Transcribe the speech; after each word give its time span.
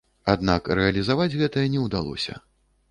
Аднак 0.33 0.71
рэалізаваць 0.79 1.31
гэта 1.41 1.67
не 1.77 1.87
ўдалося. 1.87 2.33